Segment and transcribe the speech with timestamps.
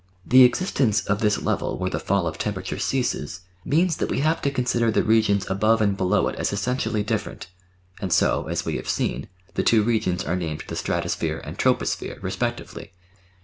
[0.25, 4.41] The existence of this level where the fall of temperature ceases means that we have
[4.41, 7.49] to consider the regions above and below it as essentially different,
[8.01, 12.19] and so, as we have seen, the two regions are named the "stratosphere" and "troposphere"
[12.23, 12.89] respec tively.